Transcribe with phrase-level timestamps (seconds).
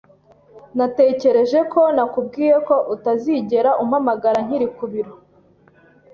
[0.77, 5.13] Natekereje ko nakubwiye ko utazigera umpamagara nkiri ku biro.